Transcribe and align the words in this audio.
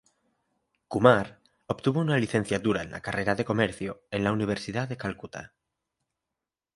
Kumar 0.87 1.37
obtuvo 1.67 1.99
una 1.99 2.17
licenciatura 2.17 2.81
en 2.81 2.89
la 2.89 3.01
carrera 3.01 3.35
de 3.35 3.45
Comercio 3.45 4.01
en 4.09 4.23
la 4.23 4.31
Universidad 4.31 4.87
de 4.87 4.97
Calcuta. 4.97 5.53